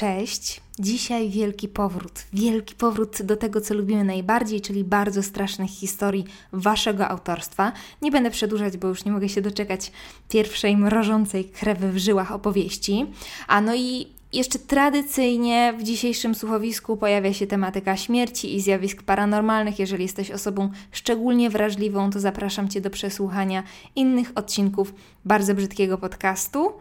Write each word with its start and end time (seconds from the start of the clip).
Cześć. 0.00 0.60
Dzisiaj 0.78 1.30
wielki 1.30 1.68
powrót. 1.68 2.24
Wielki 2.32 2.74
powrót 2.74 3.22
do 3.22 3.36
tego, 3.36 3.60
co 3.60 3.74
lubimy 3.74 4.04
najbardziej, 4.04 4.60
czyli 4.60 4.84
bardzo 4.84 5.22
strasznych 5.22 5.70
historii 5.70 6.24
waszego 6.52 7.08
autorstwa. 7.08 7.72
Nie 8.02 8.10
będę 8.10 8.30
przedłużać, 8.30 8.76
bo 8.76 8.88
już 8.88 9.04
nie 9.04 9.12
mogę 9.12 9.28
się 9.28 9.42
doczekać 9.42 9.92
pierwszej 10.28 10.76
mrożącej 10.76 11.44
krew 11.44 11.78
w 11.78 11.96
żyłach 11.98 12.32
opowieści. 12.32 13.06
A 13.48 13.60
no 13.60 13.74
i 13.74 14.06
jeszcze 14.32 14.58
tradycyjnie 14.58 15.74
w 15.78 15.82
dzisiejszym 15.82 16.34
słuchowisku 16.34 16.96
pojawia 16.96 17.32
się 17.32 17.46
tematyka 17.46 17.96
śmierci 17.96 18.54
i 18.54 18.60
zjawisk 18.60 19.02
paranormalnych. 19.02 19.78
Jeżeli 19.78 20.02
jesteś 20.02 20.30
osobą 20.30 20.70
szczególnie 20.92 21.50
wrażliwą, 21.50 22.10
to 22.10 22.20
zapraszam 22.20 22.68
Cię 22.68 22.80
do 22.80 22.90
przesłuchania 22.90 23.62
innych 23.96 24.32
odcinków 24.34 24.94
bardzo 25.24 25.54
brzydkiego 25.54 25.98
podcastu. 25.98 26.72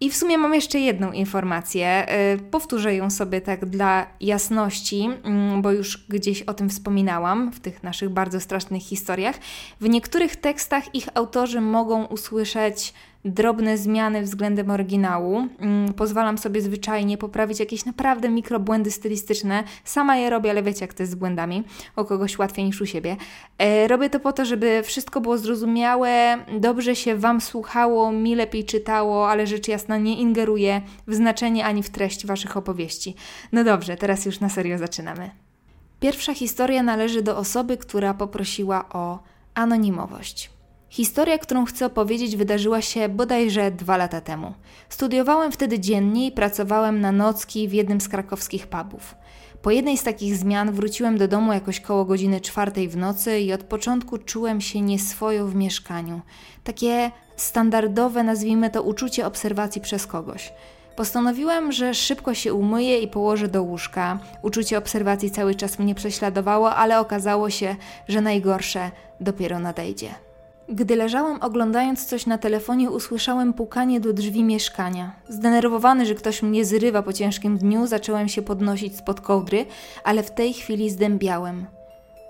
I 0.00 0.10
w 0.10 0.16
sumie 0.16 0.38
mam 0.38 0.54
jeszcze 0.54 0.80
jedną 0.80 1.12
informację. 1.12 2.06
Y, 2.34 2.38
powtórzę 2.38 2.94
ją 2.94 3.10
sobie 3.10 3.40
tak 3.40 3.66
dla 3.66 4.06
jasności, 4.20 5.08
mm, 5.24 5.62
bo 5.62 5.72
już 5.72 6.06
gdzieś 6.08 6.42
o 6.42 6.54
tym 6.54 6.68
wspominałam 6.68 7.52
w 7.52 7.60
tych 7.60 7.82
naszych 7.82 8.08
bardzo 8.08 8.40
strasznych 8.40 8.82
historiach. 8.82 9.36
W 9.80 9.88
niektórych 9.88 10.36
tekstach 10.36 10.94
ich 10.94 11.08
autorzy 11.14 11.60
mogą 11.60 12.04
usłyszeć 12.04 12.94
drobne 13.26 13.78
zmiany 13.78 14.22
względem 14.22 14.70
oryginału. 14.70 15.48
Mm, 15.58 15.94
pozwalam 15.94 16.38
sobie 16.38 16.60
zwyczajnie 16.60 17.18
poprawić 17.18 17.60
jakieś 17.60 17.84
naprawdę 17.84 18.28
mikrobłędy 18.28 18.90
stylistyczne. 18.90 19.64
Sama 19.84 20.16
je 20.16 20.30
robię, 20.30 20.50
ale 20.50 20.62
wiecie 20.62 20.80
jak 20.80 20.94
to 20.94 21.02
jest 21.02 21.12
z 21.12 21.14
błędami. 21.14 21.64
O 21.96 22.04
kogoś 22.04 22.38
łatwiej 22.38 22.64
niż 22.64 22.80
u 22.80 22.86
siebie. 22.86 23.16
E, 23.58 23.88
robię 23.88 24.10
to 24.10 24.20
po 24.20 24.32
to, 24.32 24.44
żeby 24.44 24.82
wszystko 24.84 25.20
było 25.20 25.38
zrozumiałe, 25.38 26.38
dobrze 26.60 26.96
się 26.96 27.16
Wam 27.16 27.40
słuchało, 27.40 28.12
mi 28.12 28.34
lepiej 28.34 28.64
czytało, 28.64 29.30
ale 29.30 29.46
rzecz 29.46 29.68
jasna 29.68 29.98
nie 29.98 30.20
ingeruję 30.20 30.82
w 31.06 31.14
znaczenie 31.14 31.64
ani 31.64 31.82
w 31.82 31.90
treść 31.90 32.26
Waszych 32.26 32.56
opowieści. 32.56 33.14
No 33.52 33.64
dobrze, 33.64 33.96
teraz 33.96 34.26
już 34.26 34.40
na 34.40 34.48
serio 34.48 34.78
zaczynamy. 34.78 35.30
Pierwsza 36.00 36.34
historia 36.34 36.82
należy 36.82 37.22
do 37.22 37.36
osoby, 37.36 37.76
która 37.76 38.14
poprosiła 38.14 38.88
o 38.88 39.18
anonimowość. 39.54 40.55
Historia, 40.88 41.38
którą 41.38 41.64
chcę 41.64 41.86
opowiedzieć, 41.86 42.36
wydarzyła 42.36 42.82
się 42.82 43.08
bodajże 43.08 43.70
dwa 43.70 43.96
lata 43.96 44.20
temu. 44.20 44.54
Studiowałem 44.88 45.52
wtedy 45.52 45.80
dziennie 45.80 46.26
i 46.26 46.32
pracowałem 46.32 47.00
na 47.00 47.12
nocki 47.12 47.68
w 47.68 47.72
jednym 47.72 48.00
z 48.00 48.08
krakowskich 48.08 48.66
pubów. 48.66 49.14
Po 49.62 49.70
jednej 49.70 49.98
z 49.98 50.02
takich 50.02 50.36
zmian 50.36 50.72
wróciłem 50.72 51.18
do 51.18 51.28
domu 51.28 51.52
jakoś 51.52 51.80
koło 51.80 52.04
godziny 52.04 52.40
czwartej 52.40 52.88
w 52.88 52.96
nocy 52.96 53.40
i 53.40 53.52
od 53.52 53.62
początku 53.62 54.18
czułem 54.18 54.60
się 54.60 54.80
nieswojo 54.80 55.46
w 55.46 55.54
mieszkaniu. 55.54 56.20
Takie 56.64 57.10
standardowe, 57.36 58.22
nazwijmy 58.22 58.70
to, 58.70 58.82
uczucie 58.82 59.26
obserwacji 59.26 59.80
przez 59.80 60.06
kogoś. 60.06 60.52
Postanowiłem, 60.96 61.72
że 61.72 61.94
szybko 61.94 62.34
się 62.34 62.54
umyję 62.54 62.98
i 62.98 63.08
położę 63.08 63.48
do 63.48 63.62
łóżka. 63.62 64.18
Uczucie 64.42 64.78
obserwacji 64.78 65.30
cały 65.30 65.54
czas 65.54 65.78
mnie 65.78 65.94
prześladowało, 65.94 66.74
ale 66.74 67.00
okazało 67.00 67.50
się, 67.50 67.76
że 68.08 68.20
najgorsze 68.20 68.90
dopiero 69.20 69.58
nadejdzie. 69.58 70.25
Gdy 70.68 70.96
leżałam 70.96 71.38
oglądając 71.40 72.06
coś 72.06 72.26
na 72.26 72.38
telefonie, 72.38 72.90
usłyszałem 72.90 73.52
pukanie 73.52 74.00
do 74.00 74.12
drzwi 74.12 74.44
mieszkania. 74.44 75.12
Zdenerwowany, 75.28 76.06
że 76.06 76.14
ktoś 76.14 76.42
mnie 76.42 76.64
zrywa 76.64 77.02
po 77.02 77.12
ciężkim 77.12 77.58
dniu, 77.58 77.86
zacząłem 77.86 78.28
się 78.28 78.42
podnosić 78.42 78.96
spod 78.96 79.20
kołdry, 79.20 79.66
ale 80.04 80.22
w 80.22 80.30
tej 80.30 80.52
chwili 80.52 80.90
zdębiałem. 80.90 81.75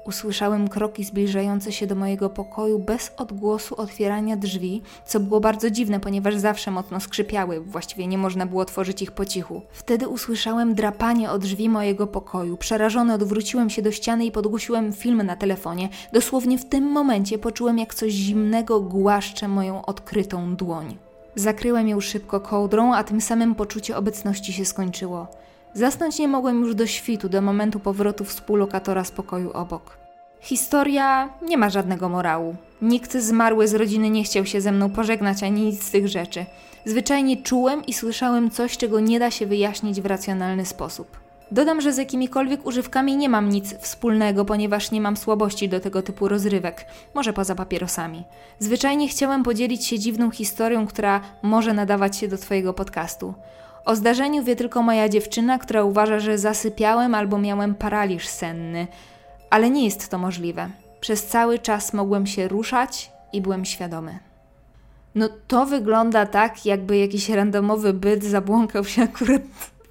Usłyszałem 0.07 0.69
kroki 0.69 1.05
zbliżające 1.05 1.73
się 1.73 1.87
do 1.87 1.95
mojego 1.95 2.31
pokoju 2.31 2.79
bez 2.79 3.13
odgłosu 3.17 3.81
otwierania 3.81 4.37
drzwi, 4.37 4.83
co 5.07 5.21
było 5.21 5.41
bardzo 5.41 5.71
dziwne, 5.71 6.01
ponieważ 6.01 6.37
zawsze 6.37 6.71
mocno 6.71 7.01
skrzypiały, 7.01 7.61
właściwie 7.61 8.07
nie 8.07 8.19
można 8.19 8.47
było 8.47 8.63
otworzyć 8.63 9.03
ich 9.03 9.13
po 9.13 9.25
cichu. 9.25 9.63
Wtedy 9.73 10.09
usłyszałem 10.09 10.75
drapanie 10.75 11.31
o 11.31 11.39
drzwi 11.39 11.69
mojego 11.69 12.07
pokoju. 12.07 12.57
Przerażony 12.57 13.15
odwróciłem 13.15 13.71
się 13.71 13.83
do 13.83 13.93
ściany 13.93 14.25
i 14.27 14.33
podgłosiłem 14.33 14.93
film 14.93 15.23
na 15.23 15.37
telefonie. 15.37 15.89
Dosłownie 16.13 16.59
w 16.59 16.65
tym 16.65 16.85
momencie 16.85 17.39
poczułem, 17.39 17.79
jak 17.79 17.95
coś 17.95 18.13
zimnego 18.13 18.81
głaszcze 18.81 19.49
moją 19.49 19.85
odkrytą 19.85 20.57
dłoń. 20.57 20.97
Zakryłem 21.35 21.89
ją 21.89 22.01
szybko 22.01 22.41
kołdrą, 22.41 22.95
a 22.95 23.05
tym 23.05 23.21
samym 23.21 23.55
poczucie 23.55 23.97
obecności 23.97 24.53
się 24.53 24.65
skończyło. 24.65 25.27
Zasnąć 25.77 26.19
nie 26.19 26.29
mogłem 26.29 26.61
już 26.61 26.75
do 26.75 26.87
świtu, 26.87 27.29
do 27.29 27.43
momentu 27.43 27.81
powrotu 27.81 28.25
współlokatora 28.25 29.05
z 29.05 29.11
pokoju 29.11 29.51
obok. 29.53 29.99
Historia 30.41 31.29
nie 31.43 31.59
ma 31.59 31.71
żadnego 31.71 32.09
morału. 32.09 32.57
Nikt 32.83 33.13
zmarły 33.13 33.69
z 33.69 33.75
rodziny 33.75 34.11
nie 34.11 34.25
chciał 34.25 34.47
się 34.47 34.61
ze 34.61 34.73
mną 34.73 34.91
pożegnać 34.91 35.43
ani 35.43 35.63
nic 35.63 35.85
z 35.85 35.91
tych 35.91 36.09
rzeczy. 36.09 36.47
Zwyczajnie 36.85 37.37
czułem 37.43 37.87
i 37.87 37.93
słyszałem 37.93 38.51
coś, 38.51 38.77
czego 38.77 39.01
nie 39.01 39.19
da 39.19 39.31
się 39.31 39.47
wyjaśnić 39.47 40.01
w 40.01 40.07
racjonalny 40.07 40.67
sposób. 40.67 41.09
Dodam, 41.51 41.81
że 41.81 41.93
z 41.93 41.97
jakimikolwiek 41.97 42.67
używkami 42.67 43.17
nie 43.17 43.29
mam 43.29 43.49
nic 43.49 43.79
wspólnego, 43.79 44.45
ponieważ 44.45 44.91
nie 44.91 45.01
mam 45.01 45.17
słabości 45.17 45.69
do 45.69 45.81
tego 45.81 46.03
typu 46.03 46.29
rozrywek, 46.29 46.87
może 47.15 47.33
poza 47.33 47.55
papierosami. 47.55 48.25
Zwyczajnie 48.59 49.09
chciałem 49.09 49.43
podzielić 49.43 49.87
się 49.87 49.99
dziwną 49.99 50.31
historią, 50.31 50.87
która 50.87 51.21
może 51.43 51.73
nadawać 51.75 52.17
się 52.17 52.29
do 52.29 52.39
Twojego 52.39 52.75
podcastu. 52.75 53.35
O 53.87 53.97
zdarzeniu 53.97 54.45
wie 54.45 54.57
tylko 54.57 54.83
moja 54.83 55.09
dziewczyna, 55.09 55.59
która 55.59 55.85
uważa, 55.85 56.21
że 56.21 56.39
zasypiałem 56.39 57.15
albo 57.15 57.39
miałem 57.39 57.75
paraliż 57.75 58.29
senny. 58.29 58.87
Ale 59.51 59.71
nie 59.71 59.85
jest 59.85 60.09
to 60.09 60.19
możliwe. 60.19 60.71
Przez 61.01 61.27
cały 61.27 61.59
czas 61.59 61.93
mogłem 61.93 62.27
się 62.27 62.49
ruszać 62.49 63.11
i 63.33 63.41
byłem 63.41 63.65
świadomy. 63.65 64.19
No 65.15 65.29
to 65.49 65.67
wygląda 65.67 66.27
tak, 66.27 66.67
jakby 66.67 66.97
jakiś 66.97 67.29
randomowy 67.29 67.93
byt 67.93 68.25
zabłąkał 68.25 68.85
się 68.85 69.03
akurat 69.03 69.43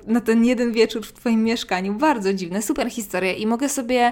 na 0.07 0.21
ten 0.21 0.45
jeden 0.45 0.73
wieczór 0.73 1.05
w 1.05 1.13
Twoim 1.13 1.43
mieszkaniu. 1.43 1.93
Bardzo 1.93 2.33
dziwne, 2.33 2.61
super 2.61 2.89
historia 2.89 3.33
i 3.33 3.45
mogę 3.45 3.69
sobie 3.69 4.11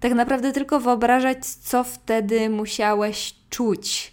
tak 0.00 0.12
naprawdę 0.12 0.52
tylko 0.52 0.80
wyobrażać, 0.80 1.46
co 1.46 1.84
wtedy 1.84 2.50
musiałeś 2.50 3.34
czuć 3.50 4.12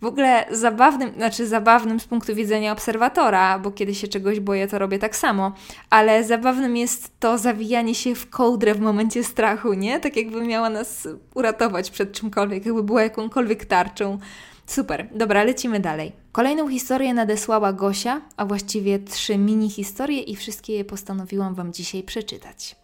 w 0.00 0.06
ogóle 0.06 0.44
zabawnym, 0.50 1.12
znaczy 1.14 1.46
zabawnym 1.46 2.00
z 2.00 2.04
punktu 2.04 2.34
widzenia 2.34 2.72
obserwatora, 2.72 3.58
bo 3.58 3.70
kiedy 3.70 3.94
się 3.94 4.08
czegoś 4.08 4.40
boję, 4.40 4.68
to 4.68 4.78
robię 4.78 4.98
tak 4.98 5.16
samo, 5.16 5.52
ale 5.90 6.24
zabawnym 6.24 6.76
jest 6.76 7.20
to 7.20 7.38
zawijanie 7.38 7.94
się 7.94 8.14
w 8.14 8.30
kołdrę 8.30 8.74
w 8.74 8.80
momencie 8.80 9.24
strachu, 9.24 9.72
nie? 9.72 10.00
Tak 10.00 10.16
jakby 10.16 10.42
miała 10.42 10.70
nas 10.70 11.08
uratować 11.34 11.90
przed 11.90 12.12
czymkolwiek, 12.12 12.66
jakby 12.66 12.82
była 12.82 13.02
jakąkolwiek 13.02 13.64
tarczą. 13.64 14.18
Super, 14.66 15.08
dobra, 15.14 15.44
lecimy 15.44 15.80
dalej. 15.80 16.12
Kolejną 16.32 16.68
historię 16.68 17.14
nadesłała 17.14 17.72
Gosia, 17.72 18.20
a 18.36 18.46
właściwie 18.46 18.98
trzy 18.98 19.38
mini 19.38 19.70
historie 19.70 20.20
i 20.20 20.36
wszystkie 20.36 20.72
je 20.72 20.84
postanowiłam 20.84 21.54
Wam 21.54 21.72
dzisiaj 21.72 22.02
przeczytać. 22.02 22.76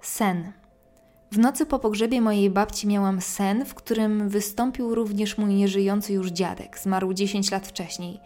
Sen. 0.00 0.52
W 1.32 1.38
nocy 1.38 1.66
po 1.66 1.78
pogrzebie 1.78 2.20
mojej 2.20 2.50
babci 2.50 2.86
miałam 2.86 3.20
sen, 3.20 3.64
w 3.64 3.74
którym 3.74 4.28
wystąpił 4.28 4.94
również 4.94 5.38
mój 5.38 5.54
nieżyjący 5.54 6.12
już 6.12 6.28
dziadek, 6.28 6.78
zmarł 6.78 7.12
10 7.12 7.50
lat 7.50 7.66
wcześniej. 7.66 8.20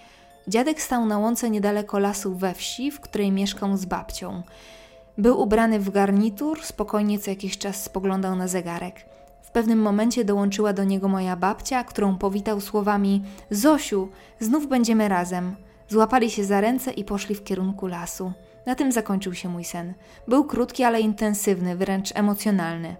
Dziadek 0.48 0.82
stał 0.82 1.06
na 1.06 1.18
łące 1.18 1.50
niedaleko 1.50 1.98
lasu 1.98 2.34
we 2.34 2.54
wsi, 2.54 2.90
w 2.90 3.00
której 3.00 3.32
mieszkał 3.32 3.76
z 3.76 3.84
babcią. 3.84 4.42
Był 5.18 5.40
ubrany 5.40 5.80
w 5.80 5.90
garnitur, 5.90 6.64
spokojnie 6.64 7.18
co 7.18 7.30
jakiś 7.30 7.58
czas 7.58 7.84
spoglądał 7.84 8.36
na 8.36 8.48
zegarek. 8.48 9.06
W 9.42 9.50
pewnym 9.50 9.78
momencie 9.78 10.24
dołączyła 10.24 10.72
do 10.72 10.84
niego 10.84 11.08
moja 11.08 11.36
babcia, 11.36 11.84
którą 11.84 12.19
powitał 12.19 12.60
słowami: 12.60 13.22
Zosiu, 13.50 14.08
znów 14.40 14.69
będziemy 14.69 15.08
razem. 15.08 15.56
Złapali 15.88 16.30
się 16.30 16.44
za 16.44 16.60
ręce 16.60 16.92
i 16.92 17.04
poszli 17.04 17.34
w 17.34 17.44
kierunku 17.44 17.86
lasu. 17.86 18.32
Na 18.67 18.75
tym 18.75 18.93
zakończył 18.93 19.34
się 19.34 19.49
mój 19.49 19.65
sen. 19.65 19.95
Był 20.28 20.45
krótki, 20.45 20.84
ale 20.84 21.00
intensywny, 21.00 21.77
wręcz 21.77 22.12
emocjonalny. 22.15 22.97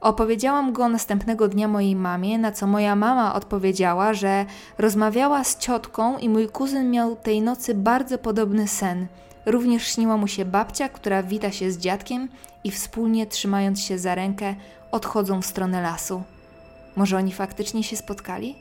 Opowiedziałam 0.00 0.72
go 0.72 0.88
następnego 0.88 1.48
dnia 1.48 1.68
mojej 1.68 1.96
mamie, 1.96 2.38
na 2.38 2.52
co 2.52 2.66
moja 2.66 2.96
mama 2.96 3.34
odpowiedziała, 3.34 4.14
że 4.14 4.46
rozmawiała 4.78 5.44
z 5.44 5.58
ciotką 5.58 6.18
i 6.18 6.28
mój 6.28 6.48
kuzyn 6.48 6.90
miał 6.90 7.16
tej 7.16 7.42
nocy 7.42 7.74
bardzo 7.74 8.18
podobny 8.18 8.68
sen. 8.68 9.06
Również 9.46 9.86
śniła 9.86 10.16
mu 10.16 10.26
się 10.26 10.44
babcia, 10.44 10.88
która 10.88 11.22
wita 11.22 11.50
się 11.50 11.70
z 11.70 11.78
dziadkiem 11.78 12.28
i 12.64 12.70
wspólnie 12.70 13.26
trzymając 13.26 13.80
się 13.80 13.98
za 13.98 14.14
rękę 14.14 14.54
odchodzą 14.92 15.42
w 15.42 15.46
stronę 15.46 15.82
lasu. 15.82 16.22
Może 16.96 17.16
oni 17.16 17.32
faktycznie 17.32 17.82
się 17.84 17.96
spotkali? 17.96 18.56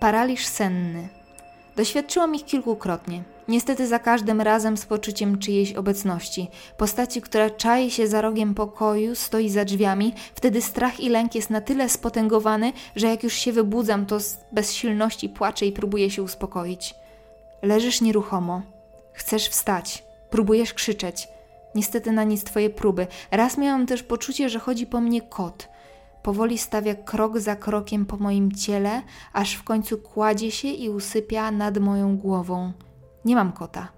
Paraliż 0.00 0.46
senny. 0.46 1.08
Doświadczyłam 1.76 2.34
ich 2.34 2.44
kilkukrotnie. 2.44 3.22
Niestety 3.48 3.86
za 3.86 3.98
każdym 3.98 4.40
razem 4.40 4.76
z 4.76 4.86
poczuciem 4.86 5.38
czyjejś 5.38 5.72
obecności. 5.72 6.48
Postaci, 6.76 7.22
która 7.22 7.50
czai 7.50 7.90
się 7.90 8.06
za 8.06 8.20
rogiem 8.20 8.54
pokoju, 8.54 9.14
stoi 9.14 9.50
za 9.50 9.64
drzwiami, 9.64 10.14
wtedy 10.34 10.62
strach 10.62 11.00
i 11.00 11.08
lęk 11.08 11.34
jest 11.34 11.50
na 11.50 11.60
tyle 11.60 11.88
spotęgowany, 11.88 12.72
że 12.96 13.06
jak 13.06 13.22
już 13.24 13.34
się 13.34 13.52
wybudzam, 13.52 14.06
to 14.06 14.20
z 14.20 14.38
bezsilności 14.52 15.28
płaczę 15.28 15.66
i 15.66 15.72
próbuję 15.72 16.10
się 16.10 16.22
uspokoić. 16.22 16.94
Leżysz 17.62 18.00
nieruchomo. 18.00 18.62
Chcesz 19.12 19.48
wstać. 19.48 20.04
Próbujesz 20.30 20.74
krzyczeć. 20.74 21.28
Niestety 21.74 22.12
na 22.12 22.24
nic 22.24 22.44
twoje 22.44 22.70
próby. 22.70 23.06
Raz 23.30 23.58
miałam 23.58 23.86
też 23.86 24.02
poczucie, 24.02 24.48
że 24.48 24.58
chodzi 24.58 24.86
po 24.86 25.00
mnie 25.00 25.22
kot– 25.22 25.68
Powoli 26.26 26.58
stawia 26.58 26.94
krok 26.94 27.38
za 27.38 27.56
krokiem 27.56 28.06
po 28.06 28.16
moim 28.16 28.52
ciele, 28.52 29.02
aż 29.32 29.54
w 29.54 29.62
końcu 29.62 29.98
kładzie 29.98 30.50
się 30.50 30.68
i 30.68 30.88
usypia 30.88 31.50
nad 31.50 31.78
moją 31.78 32.16
głową. 32.16 32.72
Nie 33.24 33.36
mam 33.36 33.52
kota. 33.52 33.88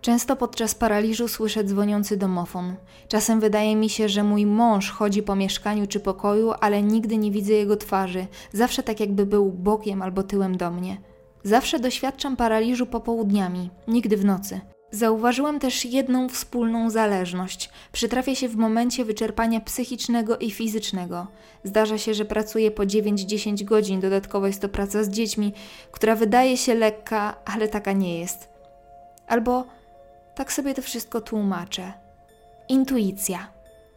Często 0.00 0.36
podczas 0.36 0.74
paraliżu 0.74 1.28
słyszę 1.28 1.64
dzwoniący 1.64 2.16
domofon. 2.16 2.74
Czasem 3.08 3.40
wydaje 3.40 3.76
mi 3.76 3.88
się, 3.88 4.08
że 4.08 4.24
mój 4.24 4.46
mąż 4.46 4.90
chodzi 4.90 5.22
po 5.22 5.36
mieszkaniu 5.36 5.86
czy 5.86 6.00
pokoju, 6.00 6.52
ale 6.60 6.82
nigdy 6.82 7.16
nie 7.16 7.30
widzę 7.30 7.52
jego 7.52 7.76
twarzy, 7.76 8.26
zawsze 8.52 8.82
tak 8.82 9.00
jakby 9.00 9.26
był 9.26 9.52
bokiem 9.52 10.02
albo 10.02 10.22
tyłem 10.22 10.56
do 10.56 10.70
mnie. 10.70 11.00
Zawsze 11.44 11.78
doświadczam 11.78 12.36
paraliżu 12.36 12.86
popołudniami, 12.86 13.70
nigdy 13.88 14.16
w 14.16 14.24
nocy. 14.24 14.60
Zauważyłam 14.92 15.58
też 15.60 15.84
jedną 15.84 16.28
wspólną 16.28 16.90
zależność. 16.90 17.70
Przytrafia 17.92 18.34
się 18.34 18.48
w 18.48 18.56
momencie 18.56 19.04
wyczerpania 19.04 19.60
psychicznego 19.60 20.38
i 20.38 20.50
fizycznego. 20.50 21.26
Zdarza 21.64 21.98
się, 21.98 22.14
że 22.14 22.24
pracuję 22.24 22.70
po 22.70 22.82
9-10 22.82 23.64
godzin, 23.64 24.00
dodatkowo 24.00 24.46
jest 24.46 24.60
to 24.60 24.68
praca 24.68 25.04
z 25.04 25.08
dziećmi, 25.08 25.52
która 25.92 26.16
wydaje 26.16 26.56
się 26.56 26.74
lekka, 26.74 27.36
ale 27.44 27.68
taka 27.68 27.92
nie 27.92 28.18
jest. 28.18 28.48
Albo 29.26 29.64
tak 30.34 30.52
sobie 30.52 30.74
to 30.74 30.82
wszystko 30.82 31.20
tłumaczę. 31.20 31.92
Intuicja. 32.68 33.48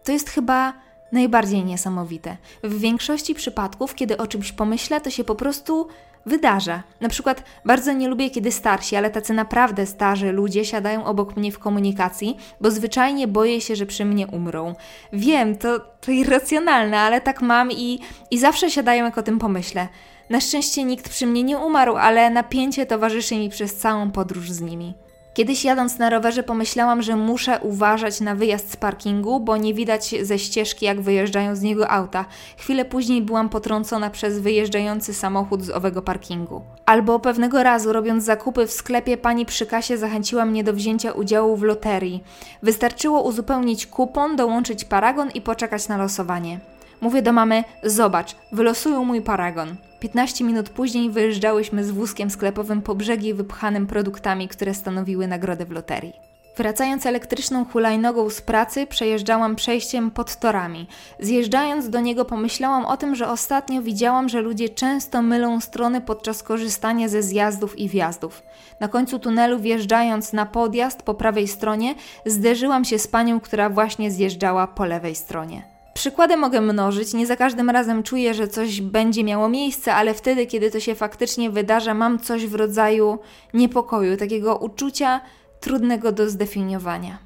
To 0.04 0.12
jest 0.12 0.30
chyba 0.30 0.74
najbardziej 1.12 1.66
niesamowite. 1.66 2.38
W 2.64 2.80
większości 2.80 3.36
przypadków, 3.36 3.96
kiedy 3.96 4.18
o 4.18 4.28
czymś 4.28 4.52
pomyślę, 4.52 5.02
to 5.02 5.10
się 5.10 5.24
po 5.24 5.36
prostu 5.36 5.88
wydarza. 6.26 6.84
Na 7.02 7.10
przykład 7.10 7.44
bardzo 7.66 7.94
nie 7.94 8.08
lubię, 8.08 8.30
kiedy 8.30 8.52
starsi, 8.52 8.96
ale 8.96 9.10
tacy 9.10 9.34
naprawdę 9.34 9.86
starzy 9.86 10.32
ludzie 10.32 10.66
siadają 10.66 11.06
obok 11.06 11.38
mnie 11.38 11.52
w 11.52 11.60
komunikacji, 11.60 12.38
bo 12.62 12.72
zwyczajnie 12.72 13.28
boję 13.28 13.62
się, 13.62 13.76
że 13.76 13.86
przy 13.86 14.06
mnie 14.06 14.28
umrą. 14.28 14.76
Wiem, 15.14 15.58
to, 15.58 15.80
to 15.80 16.12
irracjonalne, 16.12 17.00
ale 17.00 17.22
tak 17.22 17.42
mam 17.42 17.72
i, 17.72 18.00
i 18.32 18.40
zawsze 18.40 18.72
siadają, 18.72 19.06
jak 19.06 19.18
o 19.18 19.24
tym 19.24 19.40
pomyślę. 19.40 19.88
Na 20.30 20.40
szczęście 20.40 20.84
nikt 20.84 21.10
przy 21.10 21.28
mnie 21.28 21.44
nie 21.44 21.58
umarł, 21.58 21.96
ale 21.96 22.30
napięcie 22.30 22.86
towarzyszy 22.86 23.36
mi 23.36 23.50
przez 23.50 23.76
całą 23.76 24.12
podróż 24.12 24.52
z 24.52 24.62
nimi. 24.62 24.94
Kiedyś 25.36 25.66
jadąc 25.66 25.98
na 25.98 26.10
rowerze 26.10 26.44
pomyślałam, 26.44 27.02
że 27.02 27.16
muszę 27.16 27.60
uważać 27.60 28.22
na 28.22 28.36
wyjazd 28.36 28.72
z 28.72 28.76
parkingu, 28.76 29.40
bo 29.40 29.58
nie 29.58 29.74
widać 29.74 30.16
ze 30.22 30.40
ścieżki, 30.40 30.86
jak 30.86 31.02
wyjeżdżają 31.02 31.56
z 31.56 31.62
niego 31.62 31.92
auta. 31.92 32.26
Chwilę 32.58 32.86
później 32.86 33.22
byłam 33.22 33.50
potrącona 33.50 34.10
przez 34.10 34.40
wyjeżdżający 34.40 35.14
samochód 35.14 35.64
z 35.64 35.70
owego 35.70 36.02
parkingu. 36.02 36.62
Albo 36.86 37.20
pewnego 37.20 37.64
razu, 37.64 37.94
robiąc 37.94 38.24
zakupy 38.24 38.68
w 38.68 38.72
sklepie, 38.72 39.18
pani 39.18 39.46
przy 39.46 39.66
kasie 39.66 39.98
zachęciła 39.98 40.46
mnie 40.46 40.64
do 40.64 40.74
wzięcia 40.74 41.12
udziału 41.12 41.58
w 41.58 41.64
loterii. 41.64 42.24
Wystarczyło 42.64 43.22
uzupełnić 43.22 43.88
kupon, 43.88 44.36
dołączyć 44.36 44.86
paragon 44.86 45.30
i 45.32 45.42
poczekać 45.42 45.88
na 45.88 45.98
losowanie. 45.98 46.60
Mówię 47.02 47.22
do 47.22 47.34
mamy: 47.34 47.64
Zobacz, 47.84 48.36
wylosują 48.52 49.06
mój 49.06 49.22
paragon. 49.22 49.76
15 50.00 50.44
minut 50.44 50.70
później 50.70 51.10
wyjeżdżałyśmy 51.10 51.84
z 51.84 51.92
wózkiem 51.92 52.30
sklepowym 52.30 52.82
po 52.82 52.96
brzegi 52.96 53.34
wypchanym 53.34 53.88
produktami, 53.88 54.48
które 54.48 54.74
stanowiły 54.74 55.28
nagrodę 55.28 55.66
w 55.66 55.72
loterii. 55.72 56.14
Wracając 56.58 57.06
elektryczną 57.06 57.66
hulajnogą 57.66 58.30
z 58.30 58.42
pracy, 58.42 58.88
przejeżdżałam 58.88 59.56
przejściem 59.56 60.12
pod 60.12 60.36
torami. 60.36 60.88
Zjeżdżając 61.20 61.90
do 61.90 62.00
niego, 62.00 62.26
pomyślałam 62.26 62.86
o 62.86 62.98
tym, 62.98 63.16
że 63.16 63.30
ostatnio 63.30 63.82
widziałam, 63.82 64.30
że 64.30 64.42
ludzie 64.42 64.70
często 64.70 65.22
mylą 65.22 65.62
strony 65.62 66.02
podczas 66.02 66.44
korzystania 66.44 67.10
ze 67.10 67.24
zjazdów 67.24 67.80
i 67.80 67.90
wjazdów. 67.90 68.44
Na 68.80 68.88
końcu 68.88 69.20
tunelu, 69.20 69.60
wjeżdżając 69.60 70.34
na 70.34 70.46
podjazd 70.46 71.02
po 71.02 71.14
prawej 71.14 71.48
stronie, 71.48 71.96
zderzyłam 72.26 72.86
się 72.86 73.00
z 73.00 73.08
panią, 73.08 73.40
która 73.40 73.70
właśnie 73.70 74.12
zjeżdżała 74.12 74.68
po 74.68 74.86
lewej 74.86 75.16
stronie. 75.16 75.75
Przykłady 75.96 76.38
mogę 76.38 76.62
mnożyć, 76.62 77.14
nie 77.14 77.28
za 77.28 77.36
każdym 77.36 77.70
razem 77.70 78.04
czuję, 78.04 78.34
że 78.34 78.48
coś 78.48 78.82
będzie 78.82 79.24
miało 79.24 79.50
miejsce, 79.50 79.94
ale 79.94 80.14
wtedy, 80.14 80.46
kiedy 80.46 80.72
to 80.72 80.80
się 80.80 80.96
faktycznie 80.96 81.50
wydarza, 81.50 81.94
mam 81.94 82.20
coś 82.20 82.46
w 82.48 82.56
rodzaju 82.56 83.20
niepokoju, 83.54 84.18
takiego 84.18 84.58
uczucia 84.58 85.22
trudnego 85.60 86.12
do 86.12 86.30
zdefiniowania. 86.30 87.18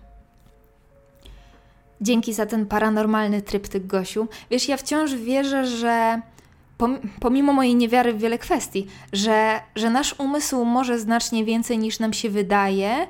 Dzięki 2.01 2.33
za 2.33 2.45
ten 2.45 2.65
paranormalny 2.65 3.41
tryptyk, 3.41 3.87
Gosiu. 3.87 4.27
Wiesz, 4.51 4.67
ja 4.67 4.77
wciąż 4.77 5.13
wierzę, 5.13 5.65
że 5.65 6.21
pomimo 7.19 7.53
mojej 7.53 7.75
niewiary 7.75 8.13
w 8.13 8.19
wiele 8.19 8.37
kwestii, 8.37 8.87
że, 9.13 9.59
że 9.75 9.89
nasz 9.89 10.15
umysł 10.17 10.65
może 10.65 10.99
znacznie 10.99 11.45
więcej 11.45 11.77
niż 11.77 11.99
nam 11.99 12.13
się 12.13 12.29
wydaje 12.29 13.07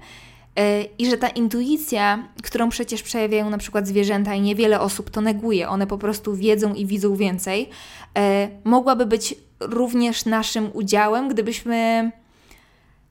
I 0.98 1.10
że 1.10 1.18
ta 1.18 1.28
intuicja, 1.30 2.28
którą 2.44 2.69
przecież 2.69 3.04
przejawiają 3.04 3.50
na 3.50 3.57
przykład 3.57 3.88
zwierzęta 3.88 4.34
i 4.36 4.42
niewiele 4.42 4.80
osób 4.80 5.10
to 5.10 5.22
neguje, 5.22 5.69
one 5.69 5.88
po 5.88 5.98
prostu 5.98 6.36
wiedzą 6.36 6.74
i 6.74 6.86
widzą 6.86 7.16
więcej, 7.16 7.69
e, 8.18 8.50
mogłaby 8.63 9.06
być 9.06 9.36
również 9.60 10.25
naszym 10.25 10.69
udziałem, 10.74 11.30
gdybyśmy, 11.30 12.12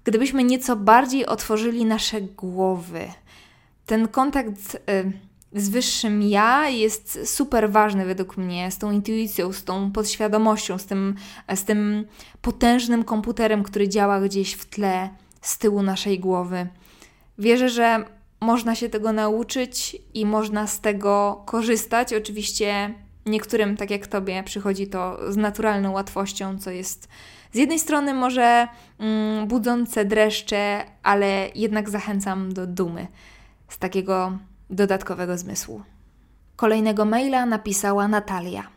gdybyśmy 0.05 0.45
nieco 0.45 0.77
bardziej 0.77 1.27
otworzyli 1.27 1.85
nasze 1.85 2.21
głowy. 2.21 3.01
Ten 3.87 4.09
kontakt 4.09 4.77
e, 4.89 5.05
z 5.53 5.69
wyższym 5.69 6.23
ja 6.23 6.69
jest 6.69 7.29
super 7.35 7.71
ważny 7.71 8.05
według 8.05 8.37
mnie, 8.37 8.71
z 8.71 8.79
tą 8.79 8.93
intuicją, 8.93 9.53
z 9.53 9.65
tą 9.65 9.93
podświadomością, 9.93 10.79
z 10.79 10.87
tym, 10.87 11.15
z 11.55 11.65
tym 11.65 12.07
potężnym 12.43 13.05
komputerem, 13.05 13.63
który 13.63 13.89
działa 13.89 14.21
gdzieś 14.21 14.53
w 14.53 14.67
tle 14.67 15.09
z 15.41 15.59
tyłu 15.59 15.83
naszej 15.83 16.21
głowy. 16.21 16.67
Wierzę, 17.39 17.69
że 17.69 18.05
można 18.41 18.75
się 18.75 18.89
tego 18.89 19.13
nauczyć 19.13 19.97
i 20.15 20.27
można 20.27 20.67
z 20.67 20.81
tego 20.81 21.43
korzystać. 21.47 22.13
Oczywiście 22.13 22.95
niektórym, 23.27 23.77
tak 23.77 23.91
jak 23.91 24.07
Tobie, 24.07 24.43
przychodzi 24.43 24.87
to 24.87 25.33
z 25.33 25.37
naturalną 25.37 25.93
łatwością, 25.93 26.59
co 26.59 26.71
jest 26.71 27.09
z 27.53 27.57
jednej 27.57 27.79
strony 27.79 28.15
może 28.15 28.69
mm, 28.99 29.47
budzące 29.47 30.05
dreszcze, 30.05 30.85
ale 31.03 31.49
jednak 31.55 31.91
zachęcam 31.91 32.53
do 32.53 32.67
dumy 32.67 33.07
z 33.69 33.79
takiego 33.79 34.39
dodatkowego 34.71 35.39
zmysłu. 35.39 35.83
Kolejnego 36.57 37.05
maila 37.05 37.47
napisała 37.47 38.09
Natalia. 38.09 38.69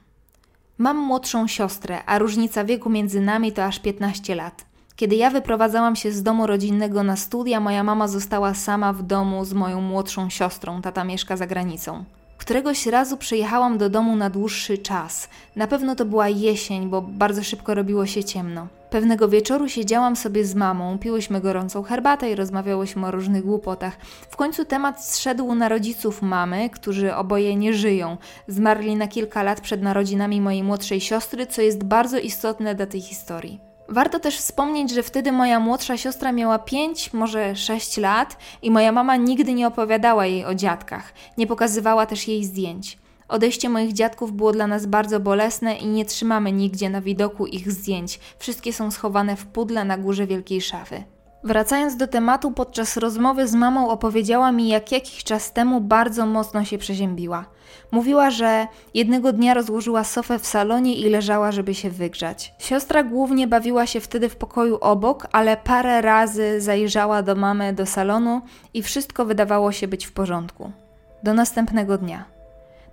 Mam 0.77 0.97
młodszą 0.97 1.47
siostrę, 1.47 2.03
a 2.05 2.19
różnica 2.19 2.65
wieku 2.65 2.89
między 2.89 3.21
nami 3.21 3.51
to 3.51 3.65
aż 3.65 3.79
15 3.79 4.35
lat. 4.35 4.65
Kiedy 4.95 5.15
ja 5.15 5.29
wyprowadzałam 5.29 5.95
się 5.95 6.11
z 6.11 6.23
domu 6.23 6.47
rodzinnego 6.47 7.03
na 7.03 7.15
studia, 7.15 7.59
moja 7.59 7.83
mama 7.83 8.07
została 8.07 8.53
sama 8.53 8.93
w 8.93 9.03
domu 9.03 9.45
z 9.45 9.53
moją 9.53 9.81
młodszą 9.81 10.29
siostrą, 10.29 10.81
tata 10.81 11.03
mieszka 11.03 11.37
za 11.37 11.47
granicą. 11.47 12.03
Któregoś 12.41 12.85
razu 12.85 13.17
przyjechałam 13.17 13.77
do 13.77 13.89
domu 13.89 14.15
na 14.15 14.29
dłuższy 14.29 14.77
czas. 14.77 15.29
Na 15.55 15.67
pewno 15.67 15.95
to 15.95 16.05
była 16.05 16.29
jesień, 16.29 16.89
bo 16.89 17.01
bardzo 17.01 17.43
szybko 17.43 17.75
robiło 17.75 18.05
się 18.05 18.23
ciemno. 18.23 18.67
Pewnego 18.89 19.29
wieczoru 19.29 19.69
siedziałam 19.69 20.15
sobie 20.15 20.45
z 20.45 20.55
mamą, 20.55 20.97
piłyśmy 20.99 21.41
gorącą 21.41 21.83
herbatę 21.83 22.31
i 22.31 22.35
rozmawiałyśmy 22.35 23.07
o 23.07 23.11
różnych 23.11 23.43
głupotach. 23.43 23.97
W 24.29 24.35
końcu 24.35 24.65
temat 24.65 25.05
zszedł 25.05 25.55
na 25.55 25.69
rodziców 25.69 26.21
mamy, 26.21 26.69
którzy 26.69 27.15
oboje 27.15 27.55
nie 27.55 27.73
żyją. 27.73 28.17
Zmarli 28.47 28.95
na 28.95 29.07
kilka 29.07 29.43
lat 29.43 29.61
przed 29.61 29.81
narodzinami 29.81 30.41
mojej 30.41 30.63
młodszej 30.63 31.01
siostry, 31.01 31.47
co 31.47 31.61
jest 31.61 31.83
bardzo 31.83 32.17
istotne 32.17 32.75
dla 32.75 32.85
tej 32.85 33.01
historii. 33.01 33.70
Warto 33.91 34.19
też 34.19 34.37
wspomnieć, 34.37 34.91
że 34.91 35.03
wtedy 35.03 35.31
moja 35.31 35.59
młodsza 35.59 35.97
siostra 35.97 36.31
miała 36.31 36.59
5, 36.59 37.13
może 37.13 37.55
6 37.55 37.97
lat 37.97 38.37
i 38.61 38.71
moja 38.71 38.91
mama 38.91 39.15
nigdy 39.15 39.53
nie 39.53 39.67
opowiadała 39.67 40.25
jej 40.25 40.45
o 40.45 40.55
dziadkach, 40.55 41.13
nie 41.37 41.47
pokazywała 41.47 42.05
też 42.05 42.27
jej 42.27 42.45
zdjęć. 42.45 42.97
Odejście 43.27 43.69
moich 43.69 43.93
dziadków 43.93 44.33
było 44.33 44.51
dla 44.51 44.67
nas 44.67 44.85
bardzo 44.85 45.19
bolesne 45.19 45.75
i 45.75 45.87
nie 45.87 46.05
trzymamy 46.05 46.51
nigdzie 46.51 46.89
na 46.89 47.01
widoku 47.01 47.47
ich 47.47 47.71
zdjęć. 47.71 48.19
Wszystkie 48.39 48.73
są 48.73 48.91
schowane 48.91 49.35
w 49.35 49.45
pudle 49.45 49.85
na 49.85 49.97
górze 49.97 50.27
wielkiej 50.27 50.61
szafy. 50.61 51.03
Wracając 51.43 51.97
do 51.97 52.07
tematu, 52.07 52.51
podczas 52.51 52.97
rozmowy 52.97 53.47
z 53.47 53.55
mamą 53.55 53.89
opowiedziała 53.89 54.51
mi, 54.51 54.67
jak 54.67 54.91
jakiś 54.91 55.23
czas 55.23 55.53
temu 55.53 55.81
bardzo 55.81 56.25
mocno 56.25 56.65
się 56.65 56.77
przeziębiła. 56.77 57.45
Mówiła, 57.91 58.31
że 58.31 58.67
jednego 58.93 59.33
dnia 59.33 59.53
rozłożyła 59.53 60.03
sofę 60.03 60.39
w 60.39 60.45
salonie 60.45 60.95
i 60.95 61.09
leżała, 61.09 61.51
żeby 61.51 61.75
się 61.75 61.89
wygrzać. 61.89 62.53
Siostra 62.59 63.03
głównie 63.03 63.47
bawiła 63.47 63.85
się 63.85 63.99
wtedy 63.99 64.29
w 64.29 64.35
pokoju 64.35 64.77
obok, 64.81 65.27
ale 65.31 65.57
parę 65.57 66.01
razy 66.01 66.61
zajrzała 66.61 67.23
do 67.23 67.35
mamy 67.35 67.73
do 67.73 67.85
salonu 67.85 68.41
i 68.73 68.83
wszystko 68.83 69.25
wydawało 69.25 69.71
się 69.71 69.87
być 69.87 70.05
w 70.05 70.13
porządku. 70.13 70.71
Do 71.23 71.33
następnego 71.33 71.97
dnia. 71.97 72.25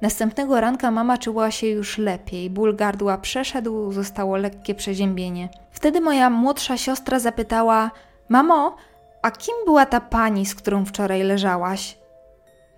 Następnego 0.00 0.60
ranka 0.60 0.90
mama 0.90 1.18
czuła 1.18 1.50
się 1.50 1.66
już 1.66 1.98
lepiej, 1.98 2.50
ból 2.50 2.76
gardła 2.76 3.18
przeszedł, 3.18 3.92
zostało 3.92 4.36
lekkie 4.36 4.74
przeziębienie. 4.74 5.48
Wtedy 5.70 6.00
moja 6.00 6.30
młodsza 6.30 6.76
siostra 6.76 7.18
zapytała: 7.18 7.90
Mamo, 8.28 8.76
a 9.22 9.30
kim 9.30 9.54
była 9.64 9.86
ta 9.86 10.00
pani, 10.00 10.46
z 10.46 10.54
którą 10.54 10.84
wczoraj 10.84 11.22
leżałaś? 11.22 11.98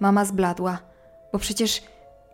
Mama 0.01 0.25
zbladła, 0.25 0.79
bo 1.33 1.39
przecież 1.39 1.83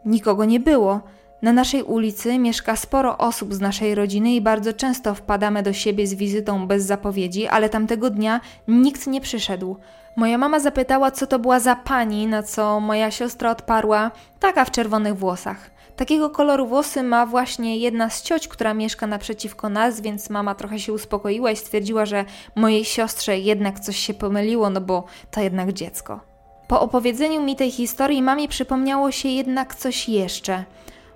nikogo 0.05 0.45
nie 0.45 0.61
było. 0.61 1.01
Na 1.43 1.53
naszej 1.53 1.83
ulicy 1.83 2.39
mieszka 2.39 2.77
sporo 2.77 3.19
osób 3.19 3.55
z 3.55 3.61
naszej 3.61 3.95
rodziny 3.95 4.35
i 4.35 4.41
bardzo 4.41 4.73
często 4.73 5.15
wpadamy 5.15 5.63
do 5.63 5.73
siebie 5.73 6.07
z 6.07 6.15
wizytą 6.15 6.67
bez 6.67 6.85
zapowiedzi, 6.85 7.47
ale 7.47 7.69
tamtego 7.69 8.11
dnia 8.11 8.41
nikt 8.69 9.07
nie 9.07 9.21
przyszedł. 9.21 9.77
Moja 10.17 10.39
mama 10.39 10.61
zapytała, 10.61 11.11
co 11.11 11.27
to 11.27 11.39
była 11.39 11.61
za 11.61 11.77
pani, 11.77 12.27
na 12.27 12.43
co 12.43 12.81
moja 12.81 13.11
siostra 13.11 13.51
odparła: 13.51 14.11
taka 14.41 14.65
w 14.65 14.71
czerwonych 14.71 15.17
włosach. 15.17 15.71
Takiego 15.97 16.31
koloru 16.31 16.67
włosy 16.67 17.03
ma 17.03 17.27
właśnie 17.27 17.79
jedna 17.79 18.11
z 18.11 18.23
cioć, 18.23 18.49
która 18.49 18.75
mieszka 18.75 19.07
naprzeciwko 19.07 19.69
nas, 19.69 20.01
więc 20.01 20.31
mama 20.31 20.55
trochę 20.55 20.79
się 20.79 20.93
uspokoiła 20.93 21.51
i 21.51 21.57
stwierdziła, 21.57 22.07
że 22.07 22.25
mojej 22.55 22.85
siostrze 22.85 23.39
jednak 23.39 23.81
coś 23.81 23.97
się 23.97 24.15
pomyliło, 24.15 24.71
no 24.71 24.81
bo 24.81 25.05
to 25.31 25.41
jednak 25.41 25.73
dziecko. 25.73 26.21
Po 26.69 26.81
opowiedzeniu 26.81 27.43
mi 27.43 27.57
tej 27.57 27.71
historii 27.71 28.23
mamie 28.23 28.49
przypomniało 28.49 29.11
się 29.11 29.29
jednak 29.29 29.75
coś 29.75 30.09
jeszcze– 30.09 30.65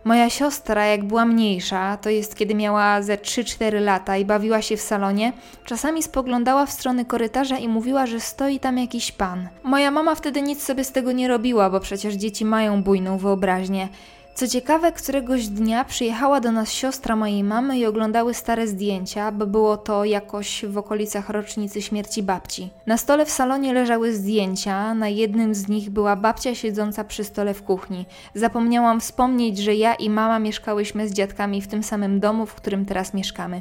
Moja 0.05 0.31
siostra, 0.31 0.87
jak 0.87 1.05
była 1.05 1.25
mniejsza, 1.25 1.97
to 1.97 2.11
jest 2.11 2.37
kiedy 2.37 2.55
miała 2.55 3.03
ze 3.03 3.17
3-4 3.17 3.81
lata 3.81 4.17
i 4.17 4.25
bawiła 4.25 4.63
się 4.63 4.77
w 4.77 4.81
salonie, 4.81 5.33
czasami 5.65 6.03
spoglądała 6.03 6.67
w 6.67 6.73
stronę 6.73 7.05
korytarza 7.05 7.59
i 7.59 7.69
mówiła, 7.69 8.07
że 8.07 8.21
stoi 8.21 8.61
tam 8.61 8.79
jakiś 8.79 9.13
pan. 9.13 9.49
Moja 9.63 9.91
mama 9.91 10.15
wtedy 10.15 10.43
nic 10.43 10.63
sobie 10.63 10.85
z 10.85 10.93
tego 10.93 11.13
nie 11.13 11.29
robiła, 11.29 11.71
bo 11.71 11.81
przecież 11.81 12.15
dzieci 12.15 12.45
mają 12.45 12.83
bujną 12.83 13.19
wyobraźnię. 13.19 13.89
Co 14.35 14.49
ciekawe, 14.49 14.93
któregoś 14.93 15.49
dnia 15.49 15.85
przyjechała 15.85 16.41
do 16.41 16.53
nas 16.53 16.73
siostra 16.73 17.17
mojej 17.17 17.45
mamy 17.45 17.79
i 17.79 17.87
oglądały 17.87 18.35
stare 18.35 18.67
zdjęcia, 18.67 19.33
bo 19.33 19.47
było 19.47 19.77
to 19.77 20.05
jakoś 20.05 20.65
w 20.65 20.79
okolicach 20.79 21.31
rocznicy 21.31 21.83
śmierci 21.83 22.23
babci. 22.23 22.71
Na 22.87 22.97
stole 22.97 23.27
w 23.27 23.31
salonie 23.31 23.73
leżały 23.73 24.15
zdjęcia, 24.15 24.95
na 24.95 25.09
jednym 25.09 25.55
z 25.55 25.69
nich 25.69 25.91
była 25.91 26.17
babcia 26.17 26.55
siedząca 26.55 27.05
przy 27.05 27.25
stole 27.25 27.55
w 27.55 27.63
kuchni. 27.63 28.07
Zapomniałam 28.35 29.01
wspomnieć, 29.01 29.59
że 29.59 29.75
ja 29.75 29.95
i 29.95 30.11
mama 30.11 30.39
mieszkałyśmy 30.39 31.09
z 31.09 31.13
dziadkami 31.13 31.63
w 31.63 31.69
tym 31.69 31.83
samym 31.83 32.21
domu, 32.21 32.47
w 32.47 32.55
którym 32.55 32.87
teraz 32.87 33.15
mieszkamy. 33.15 33.61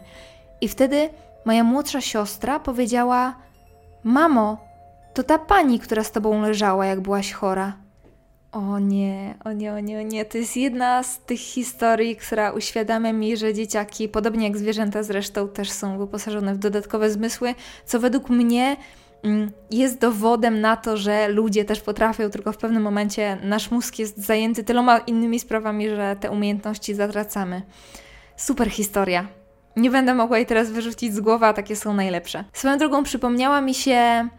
I 0.62 0.68
wtedy 0.68 1.10
moja 1.46 1.64
młodsza 1.64 2.02
siostra 2.02 2.60
powiedziała: 2.60 3.36
Mamo, 4.04 4.58
to 5.14 5.24
ta 5.24 5.40
pani, 5.40 5.80
która 5.80 6.04
z 6.04 6.12
tobą 6.12 6.42
leżała, 6.42 6.86
jak 6.86 7.02
byłaś 7.02 7.32
chora. 7.32 7.89
O 8.52 8.80
nie, 8.80 9.36
o 9.46 9.52
nie, 9.52 9.74
o 9.74 9.80
nie, 9.80 10.00
o 10.00 10.02
nie. 10.02 10.26
To 10.26 10.38
jest 10.38 10.58
jedna 10.58 11.04
z 11.04 11.20
tych 11.20 11.40
historii, 11.40 12.16
która 12.16 12.52
uświadamia 12.52 13.14
mi, 13.14 13.38
że 13.38 13.54
dzieciaki, 13.54 14.10
podobnie 14.10 14.48
jak 14.48 14.58
zwierzęta 14.58 15.04
zresztą, 15.04 15.48
też 15.48 15.72
są 15.72 15.98
wyposażone 15.98 16.54
w 16.54 16.58
dodatkowe 16.58 17.10
zmysły, 17.12 17.56
co 17.86 18.00
według 18.00 18.30
mnie 18.30 18.78
mm, 19.24 19.52
jest 19.72 20.00
dowodem 20.00 20.62
na 20.62 20.78
to, 20.78 20.98
że 20.98 21.28
ludzie 21.28 21.66
też 21.66 21.82
potrafią, 21.82 22.30
tylko 22.30 22.52
w 22.52 22.58
pewnym 22.58 22.84
momencie 22.84 23.38
nasz 23.44 23.72
mózg 23.72 24.00
jest 24.00 24.18
zajęty 24.18 24.64
tyloma 24.64 24.98
innymi 24.98 25.40
sprawami, 25.40 25.90
że 25.90 26.16
te 26.20 26.32
umiejętności 26.32 26.96
zatracamy. 26.96 27.62
Super 28.36 28.70
historia. 28.70 29.28
Nie 29.76 29.92
będę 29.92 30.14
mogła 30.14 30.38
jej 30.38 30.46
teraz 30.46 30.72
wyrzucić 30.72 31.14
z 31.14 31.20
głowy, 31.20 31.46
a 31.46 31.54
takie 31.54 31.76
są 31.76 31.94
najlepsze. 31.94 32.44
Swoją 32.54 32.78
drogą 32.78 33.04
przypomniała 33.04 33.62
mi 33.62 33.74
się 33.74 34.30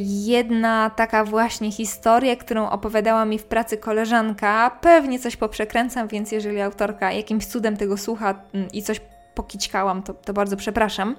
jedna 0.00 0.90
taka 0.90 1.24
właśnie 1.24 1.72
historia, 1.72 2.36
którą 2.36 2.70
opowiadała 2.70 3.24
mi 3.24 3.38
w 3.38 3.44
pracy 3.44 3.76
koleżanka. 3.76 4.78
Pewnie 4.80 5.18
coś 5.18 5.36
poprzekręcam, 5.36 6.08
więc 6.08 6.32
jeżeli 6.32 6.60
autorka 6.60 7.12
jakimś 7.12 7.46
cudem 7.46 7.76
tego 7.76 7.96
słucha 7.96 8.34
mm, 8.54 8.68
i 8.72 8.82
coś 8.82 9.00
pokićkałam, 9.34 10.02
to, 10.02 10.14
to 10.14 10.32
bardzo 10.32 10.56
przepraszam. 10.56 11.16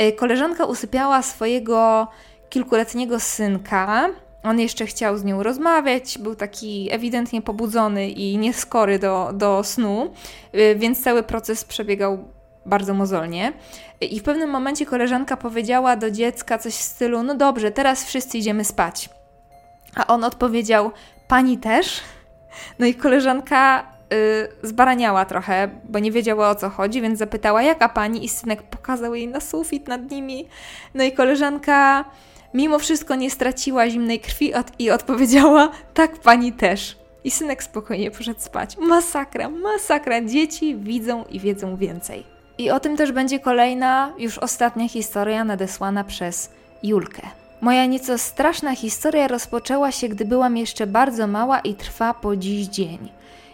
Y, 0.00 0.12
koleżanka 0.12 0.64
usypiała 0.64 1.22
swojego 1.22 2.08
kilkuletniego 2.48 3.20
synka. 3.20 4.08
On 4.42 4.60
jeszcze 4.60 4.86
chciał 4.86 5.18
z 5.18 5.24
nią 5.24 5.42
rozmawiać, 5.42 6.18
był 6.18 6.34
taki 6.34 6.88
ewidentnie 6.92 7.42
pobudzony 7.42 8.10
i 8.10 8.38
nieskory 8.38 8.98
do, 8.98 9.30
do 9.34 9.64
snu, 9.64 10.12
y, 10.54 10.76
więc 10.78 11.02
cały 11.02 11.22
proces 11.22 11.64
przebiegał 11.64 12.35
bardzo 12.66 12.94
mozolnie. 12.94 13.52
I 14.00 14.20
w 14.20 14.22
pewnym 14.22 14.50
momencie 14.50 14.86
koleżanka 14.86 15.36
powiedziała 15.36 15.96
do 15.96 16.10
dziecka 16.10 16.58
coś 16.58 16.74
w 16.74 16.82
stylu: 16.82 17.22
No 17.22 17.34
dobrze, 17.34 17.70
teraz 17.70 18.04
wszyscy 18.04 18.38
idziemy 18.38 18.64
spać. 18.64 19.08
A 19.94 20.06
on 20.06 20.24
odpowiedział: 20.24 20.90
Pani 21.28 21.58
też? 21.58 22.00
No 22.78 22.86
i 22.86 22.94
koleżanka 22.94 23.86
yy, 24.10 24.68
zbaraniała 24.68 25.24
trochę, 25.24 25.68
bo 25.84 25.98
nie 25.98 26.12
wiedziała 26.12 26.50
o 26.50 26.54
co 26.54 26.70
chodzi, 26.70 27.00
więc 27.02 27.18
zapytała: 27.18 27.62
Jaka 27.62 27.88
pani? 27.88 28.24
I 28.24 28.28
synek 28.28 28.62
pokazał 28.62 29.14
jej 29.14 29.28
na 29.28 29.40
sufit 29.40 29.88
nad 29.88 30.10
nimi. 30.10 30.48
No 30.94 31.04
i 31.04 31.12
koleżanka 31.12 32.04
mimo 32.54 32.78
wszystko 32.78 33.14
nie 33.14 33.30
straciła 33.30 33.90
zimnej 33.90 34.20
krwi 34.20 34.54
od 34.54 34.80
i 34.80 34.90
odpowiedziała: 34.90 35.70
Tak, 35.94 36.18
pani 36.18 36.52
też. 36.52 36.96
I 37.24 37.30
synek 37.30 37.62
spokojnie 37.62 38.10
poszedł 38.10 38.40
spać. 38.40 38.76
Masakra, 38.78 39.48
masakra. 39.48 40.24
Dzieci 40.24 40.76
widzą 40.76 41.24
i 41.24 41.40
wiedzą 41.40 41.76
więcej. 41.76 42.35
I 42.58 42.70
o 42.70 42.80
tym 42.80 42.96
też 42.96 43.12
będzie 43.12 43.40
kolejna, 43.40 44.12
już 44.18 44.38
ostatnia 44.38 44.88
historia 44.88 45.44
nadesłana 45.44 46.04
przez 46.04 46.50
Julkę. 46.82 47.22
Moja 47.60 47.86
nieco 47.86 48.18
straszna 48.18 48.76
historia 48.76 49.28
rozpoczęła 49.28 49.92
się, 49.92 50.08
gdy 50.08 50.24
byłam 50.24 50.56
jeszcze 50.56 50.86
bardzo 50.86 51.26
mała 51.26 51.60
i 51.60 51.74
trwa 51.74 52.14
po 52.14 52.36
dziś 52.36 52.66
dzień. 52.66 53.08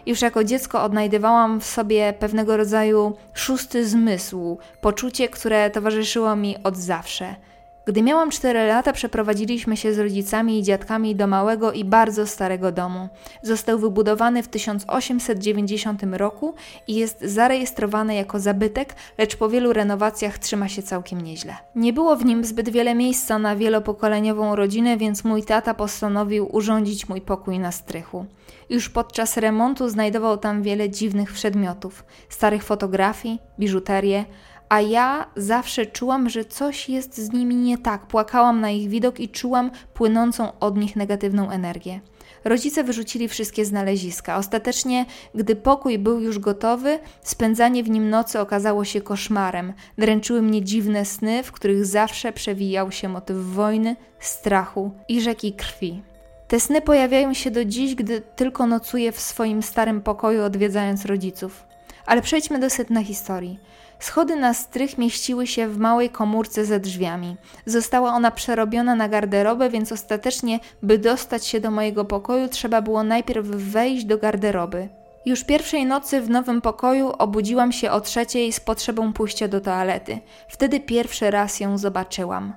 Już 0.05 0.21
jako 0.21 0.43
dziecko 0.43 0.83
odnajdywałam 0.83 1.61
w 1.61 1.65
sobie 1.65 2.13
pewnego 2.19 2.57
rodzaju 2.57 3.17
szósty 3.33 3.87
zmysł, 3.87 4.57
poczucie, 4.81 5.29
które 5.29 5.69
towarzyszyło 5.69 6.35
mi 6.35 6.55
od 6.63 6.77
zawsze– 6.77 7.35
gdy 7.85 8.01
miałam 8.01 8.29
4 8.29 8.67
lata, 8.67 8.93
przeprowadziliśmy 8.93 9.77
się 9.77 9.93
z 9.93 9.99
rodzicami 9.99 10.59
i 10.59 10.63
dziadkami 10.63 11.15
do 11.15 11.27
małego 11.27 11.71
i 11.71 11.85
bardzo 11.85 12.27
starego 12.27 12.71
domu. 12.71 13.09
Został 13.41 13.79
wybudowany 13.79 14.43
w 14.43 14.47
1890 14.47 16.03
roku 16.11 16.53
i 16.87 16.95
jest 16.95 17.21
zarejestrowany 17.21 18.15
jako 18.15 18.39
zabytek, 18.39 18.95
lecz 19.17 19.35
po 19.35 19.49
wielu 19.49 19.73
renowacjach 19.73 20.37
trzyma 20.37 20.67
się 20.67 20.83
całkiem 20.83 21.21
nieźle. 21.21 21.55
Nie 21.75 21.93
było 21.93 22.15
w 22.15 22.25
nim 22.25 22.45
zbyt 22.45 22.69
wiele 22.69 22.95
miejsca 22.95 23.39
na 23.39 23.55
wielopokoleniową 23.55 24.55
rodzinę, 24.55 24.97
więc 24.97 25.23
mój 25.23 25.43
tata 25.43 25.73
postanowił 25.73 26.55
urządzić 26.55 27.09
mój 27.09 27.21
pokój 27.21 27.59
na 27.59 27.71
strychu. 27.71 28.25
Już 28.69 28.89
podczas 28.89 29.37
remontu 29.37 29.89
znajdował 29.89 30.37
tam 30.37 30.63
wiele 30.63 30.89
dziwnych 30.89 31.33
przedmiotów, 31.33 32.03
starych 32.29 32.63
fotografii, 32.63 33.39
biżuterię, 33.59 34.25
a 34.69 34.81
ja 34.81 35.25
zawsze 35.35 35.85
czułam, 35.85 36.29
że 36.29 36.45
coś 36.45 36.89
jest 36.89 37.17
z 37.17 37.31
nimi 37.31 37.55
nie 37.55 37.77
tak. 37.77 38.07
Płakałam 38.07 38.61
na 38.61 38.69
ich 38.69 38.89
widok 38.89 39.19
i 39.19 39.29
czułam 39.29 39.71
płynącą 39.93 40.59
od 40.59 40.77
nich 40.77 40.95
negatywną 40.95 41.49
energię. 41.49 41.99
Rodzice 42.43 42.83
wyrzucili 42.83 43.27
wszystkie 43.27 43.65
znaleziska. 43.65 44.37
Ostatecznie, 44.37 45.05
gdy 45.35 45.55
pokój 45.55 45.99
był 45.99 46.19
już 46.19 46.39
gotowy, 46.39 46.99
spędzanie 47.21 47.83
w 47.83 47.89
nim 47.89 48.09
nocy 48.09 48.39
okazało 48.39 48.85
się 48.85 49.01
koszmarem. 49.01 49.73
Dręczyły 49.97 50.41
mnie 50.41 50.63
dziwne 50.63 51.05
sny, 51.05 51.43
w 51.43 51.51
których 51.51 51.85
zawsze 51.85 52.33
przewijał 52.33 52.91
się 52.91 53.09
motyw 53.09 53.37
wojny, 53.37 53.95
strachu 54.19 54.91
i 55.07 55.21
rzeki 55.21 55.53
krwi. 55.53 56.01
Te 56.47 56.59
sny 56.59 56.81
pojawiają 56.81 57.33
się 57.33 57.51
do 57.51 57.65
dziś, 57.65 57.95
gdy 57.95 58.21
tylko 58.21 58.67
nocuję 58.67 59.11
w 59.11 59.19
swoim 59.19 59.63
starym 59.63 60.01
pokoju, 60.01 60.43
odwiedzając 60.43 61.05
rodziców. 61.05 61.72
Ale 62.05 62.21
przejdźmy 62.21 62.59
do 62.59 62.69
sedna 62.69 63.03
historii. 63.03 63.59
Schody 63.99 64.35
na 64.35 64.53
strych 64.53 64.97
mieściły 64.97 65.47
się 65.47 65.67
w 65.67 65.77
małej 65.77 66.09
komórce 66.09 66.65
ze 66.65 66.79
drzwiami. 66.79 67.35
Została 67.65 68.13
ona 68.13 68.31
przerobiona 68.31 68.95
na 68.95 69.09
garderobę, 69.09 69.69
więc 69.69 69.91
ostatecznie, 69.91 70.59
by 70.81 70.97
dostać 70.97 71.45
się 71.45 71.59
do 71.59 71.71
mojego 71.71 72.05
pokoju, 72.05 72.47
trzeba 72.47 72.81
było 72.81 73.03
najpierw 73.03 73.47
wejść 73.47 74.05
do 74.05 74.17
garderoby. 74.17 74.89
Już 75.25 75.43
pierwszej 75.43 75.85
nocy 75.85 76.21
w 76.21 76.29
nowym 76.29 76.61
pokoju 76.61 77.11
obudziłam 77.17 77.71
się 77.71 77.91
o 77.91 78.01
trzeciej 78.01 78.53
z 78.53 78.59
potrzebą 78.59 79.13
pójścia 79.13 79.47
do 79.47 79.61
toalety. 79.61 80.19
Wtedy 80.47 80.79
pierwszy 80.79 81.31
raz 81.31 81.59
ją 81.59 81.77
zobaczyłam. 81.77 82.53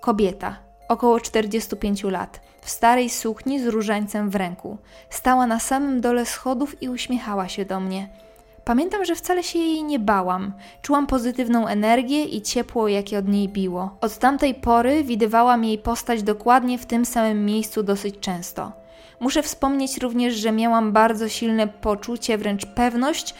Kobieta, 0.00 0.56
około 0.88 1.20
45 1.20 2.04
lat, 2.04 2.40
w 2.60 2.70
starej 2.70 3.10
sukni 3.10 3.60
z 3.60 3.66
różańcem 3.66 4.30
w 4.30 4.36
ręku. 4.36 4.78
Stała 5.10 5.46
na 5.46 5.58
samym 5.58 6.00
dole 6.00 6.26
schodów 6.26 6.82
i 6.82 6.88
uśmiechała 6.88 7.48
się 7.48 7.64
do 7.64 7.80
mnie. 7.80 8.08
Pamiętam, 8.68 9.04
że 9.04 9.14
wcale 9.14 9.42
się 9.42 9.58
jej 9.58 9.84
nie 9.84 9.98
bałam. 9.98 10.52
Czułam 10.82 11.06
pozytywną 11.06 11.66
energię 11.66 12.24
i 12.24 12.42
ciepło, 12.42 12.88
jakie 12.88 13.18
od 13.18 13.28
niej 13.28 13.48
biło. 13.48 13.96
Od 14.00 14.18
tamtej 14.18 14.54
pory 14.54 15.04
widywałam 15.04 15.64
jej 15.64 15.78
postać 15.78 16.22
dokładnie 16.22 16.78
w 16.78 16.86
tym 16.86 17.04
samym 17.04 17.44
miejscu 17.44 17.82
dosyć 17.82 18.14
często. 18.20 18.72
Muszę 19.20 19.42
wspomnieć 19.42 19.98
również, 19.98 20.34
że 20.34 20.52
miałam 20.52 20.92
bardzo 20.92 21.28
silne 21.28 21.68
poczucie, 21.68 22.38
wręcz 22.38 22.66
pewność, 22.66 23.34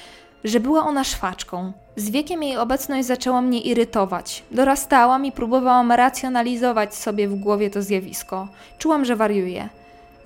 że 0.44 0.60
była 0.60 0.84
ona 0.84 1.04
szwaczką. 1.04 1.72
Z 1.96 2.10
wiekiem 2.10 2.42
jej 2.42 2.56
obecność 2.56 3.06
zaczęła 3.06 3.42
mnie 3.42 3.60
irytować. 3.60 4.42
Dorastałam 4.50 5.24
i 5.24 5.32
próbowałam 5.32 5.92
racjonalizować 5.92 6.94
sobie 6.94 7.28
w 7.28 7.34
głowie 7.34 7.70
to 7.70 7.82
zjawisko. 7.82 8.48
Czułam, 8.78 9.04
że 9.04 9.16
wariuję. 9.16 9.68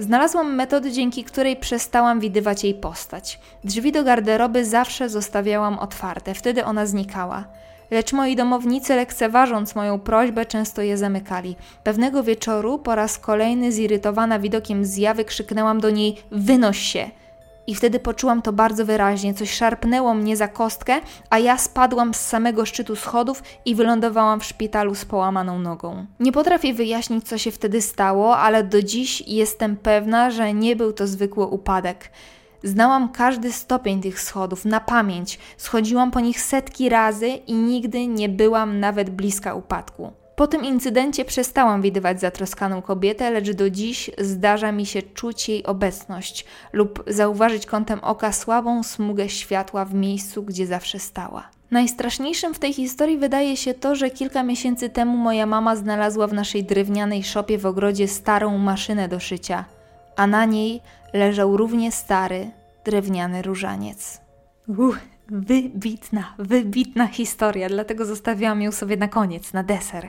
Znalazłam 0.03 0.55
metodę, 0.55 0.93
dzięki 0.93 1.25
której 1.25 1.57
przestałam 1.57 2.21
widywać 2.21 2.65
jej 2.65 2.75
postać. 2.75 3.41
Drzwi 3.65 3.93
do 3.93 4.05
garderoby 4.05 4.65
zawsze 4.65 5.09
zostawiałam 5.09 5.79
otwarte, 5.79 6.35
wtedy 6.35 6.65
ona 6.65 6.87
znikała. 6.87 7.45
Lecz 7.91 8.13
moi 8.13 8.37
domownicy, 8.37 8.97
lekceważąc 8.97 9.75
moją 9.75 9.99
prośbę, 9.99 10.47
często 10.47 10.83
je 10.83 10.97
zamykali. 10.97 11.57
Pewnego 11.85 12.23
wieczoru, 12.23 12.79
po 12.79 12.95
raz 12.95 13.19
kolejny 13.19 13.73
zirytowana 13.73 14.39
widokiem 14.39 14.85
zjawy, 14.85 15.25
krzyknęłam 15.25 15.81
do 15.81 15.91
niej: 15.91 16.17
Wynoś 16.31 16.79
się! 16.79 17.11
I 17.67 17.75
wtedy 17.75 18.01
poczułam 18.01 18.43
to 18.43 18.53
bardzo 18.53 18.87
wyraźnie. 18.87 19.35
Coś 19.35 19.53
szarpnęło 19.53 20.15
mnie 20.15 20.37
za 20.37 20.49
kostkę, 20.49 21.01
a 21.31 21.39
ja 21.39 21.59
spadłam 21.59 22.15
z 22.15 22.21
samego 22.21 22.67
szczytu 22.67 22.97
schodów 22.97 23.43
i 23.65 23.75
wylądowałam 23.75 24.41
w 24.41 24.45
szpitalu 24.45 24.95
z 24.95 25.05
połamaną 25.05 25.59
nogą. 25.59 26.07
Nie 26.21 26.33
potrafię 26.33 26.75
wyjaśnić, 26.75 27.29
co 27.29 27.39
się 27.39 27.51
wtedy 27.51 27.83
stało, 27.83 28.39
ale 28.39 28.65
do 28.65 28.83
dziś 28.83 29.23
jestem 29.27 29.77
pewna, 29.77 30.31
że 30.31 30.55
nie 30.55 30.77
był 30.77 30.93
to 30.93 31.07
zwykły 31.07 31.47
upadek. 31.47 32.11
Znałam 32.65 33.09
każdy 33.09 33.53
stopień 33.53 34.01
tych 34.01 34.21
schodów 34.21 34.65
na 34.65 34.81
pamięć, 34.81 35.39
schodziłam 35.57 36.11
po 36.11 36.21
nich 36.21 36.41
setki 36.41 36.89
razy 36.89 37.29
i 37.29 37.55
nigdy 37.55 38.07
nie 38.07 38.29
byłam 38.29 38.81
nawet 38.81 39.11
bliska 39.11 39.55
upadku. 39.55 40.22
Po 40.37 40.47
tym 40.47 40.65
incydencie 40.65 41.25
przestałam 41.25 41.83
widywać 41.83 42.21
zatroskaną 42.21 42.83
kobietę, 42.83 43.31
lecz 43.31 43.51
do 43.51 43.71
dziś 43.71 44.11
zdarza 44.19 44.73
mi 44.73 44.87
się 44.87 45.03
czuć 45.03 45.49
jej 45.49 45.65
obecność 45.65 46.45
lub 46.73 47.05
zauważyć 47.07 47.67
kątem 47.67 48.01
oka 48.03 48.33
słabą 48.33 48.83
smugę 48.83 49.29
światła 49.29 49.85
w 49.85 49.95
miejscu, 49.95 50.43
gdzie 50.43 50.67
zawsze 50.67 50.99
stała. 50.99 51.49
Najstraszniejszym 51.71 52.55
w 52.55 52.59
tej 52.59 52.73
historii 52.73 53.19
wydaje 53.19 53.57
się 53.57 53.75
to, 53.75 53.95
że 53.95 54.11
kilka 54.11 54.43
miesięcy 54.43 54.91
temu 54.91 55.17
moja 55.17 55.47
mama 55.47 55.77
znalazła 55.77 56.27
w 56.27 56.33
naszej 56.33 56.65
drewnianej 56.65 57.23
szopie 57.23 57.59
w 57.59 57.67
ogrodzie 57.67 58.09
starą 58.09 58.59
maszynę 58.59 59.09
do 59.09 59.21
szycia, 59.21 59.65
a 60.17 60.27
na 60.27 60.45
niej 60.45 60.81
leżał 61.13 61.57
równie 61.57 61.93
stary, 61.93 62.51
drewniany 62.85 63.43
różaniec. 63.43 64.21
Uh, 64.69 64.97
wybitna, 65.33 66.35
wybitna 66.39 67.07
historia, 67.07 67.69
dlatego 67.69 68.05
zostawiłam 68.05 68.63
ją 68.63 68.73
sobie 68.73 68.97
na 68.97 69.09
koniec, 69.09 69.53
na 69.53 69.63
deser. 69.63 70.09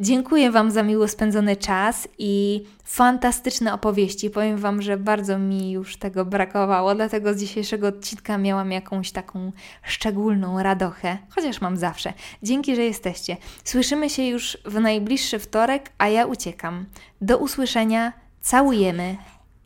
Dziękuję 0.00 0.50
Wam 0.50 0.70
za 0.70 0.82
miło 0.82 1.08
spędzony 1.08 1.56
czas 1.56 2.08
i 2.18 2.64
fantastyczne 2.84 3.74
opowieści. 3.74 4.30
Powiem 4.30 4.58
Wam, 4.58 4.82
że 4.82 4.96
bardzo 4.96 5.38
mi 5.38 5.72
już 5.72 5.96
tego 5.96 6.24
brakowało, 6.24 6.94
dlatego 6.94 7.34
z 7.34 7.36
dzisiejszego 7.36 7.88
odcinka 7.88 8.38
miałam 8.38 8.72
jakąś 8.72 9.10
taką 9.10 9.52
szczególną 9.82 10.62
radochę, 10.62 11.18
chociaż 11.28 11.60
mam 11.60 11.76
zawsze. 11.76 12.12
Dzięki, 12.42 12.76
że 12.76 12.82
jesteście. 12.82 13.36
Słyszymy 13.64 14.10
się 14.10 14.24
już 14.24 14.58
w 14.64 14.80
najbliższy 14.80 15.38
wtorek, 15.38 15.90
a 15.98 16.08
ja 16.08 16.26
uciekam. 16.26 16.86
Do 17.20 17.38
usłyszenia, 17.38 18.12
całujemy. 18.40 19.16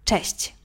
Cześć! 0.05 0.56